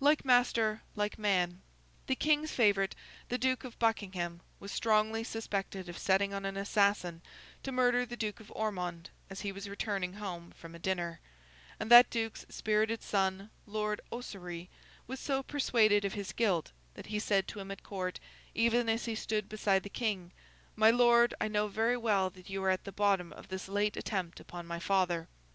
Like 0.00 0.24
master, 0.24 0.80
like 0.96 1.18
man. 1.18 1.60
The 2.06 2.14
King's 2.16 2.52
favourite, 2.52 2.94
the 3.28 3.36
Duke 3.36 3.64
of 3.64 3.78
Buckingham, 3.78 4.40
was 4.58 4.72
strongly 4.72 5.22
suspected 5.22 5.90
of 5.90 5.98
setting 5.98 6.32
on 6.32 6.46
an 6.46 6.56
assassin 6.56 7.20
to 7.62 7.70
murder 7.70 8.06
the 8.06 8.16
Duke 8.16 8.40
of 8.40 8.50
Ormond 8.56 9.10
as 9.28 9.42
he 9.42 9.52
was 9.52 9.68
returning 9.68 10.14
home 10.14 10.52
from 10.52 10.74
a 10.74 10.78
dinner; 10.78 11.20
and 11.78 11.90
that 11.90 12.08
Duke's 12.08 12.46
spirited 12.48 13.02
son, 13.02 13.50
Lord 13.66 14.00
Ossory, 14.10 14.70
was 15.06 15.20
so 15.20 15.42
persuaded 15.42 16.06
of 16.06 16.14
his 16.14 16.32
guilt, 16.32 16.72
that 16.94 17.08
he 17.08 17.18
said 17.18 17.46
to 17.48 17.60
him 17.60 17.70
at 17.70 17.82
Court, 17.82 18.18
even 18.54 18.88
as 18.88 19.04
he 19.04 19.14
stood 19.14 19.50
beside 19.50 19.82
the 19.82 19.90
King, 19.90 20.32
'My 20.76 20.90
lord, 20.90 21.34
I 21.42 21.48
know 21.48 21.68
very 21.68 21.98
well 21.98 22.30
that 22.30 22.48
you 22.48 22.64
are 22.64 22.70
at 22.70 22.84
the 22.84 22.90
bottom 22.90 23.34
of 23.34 23.48
this 23.48 23.68
late 23.68 23.98
attempt 23.98 24.40
upon 24.40 24.66
my 24.66 24.78
father. 24.78 25.28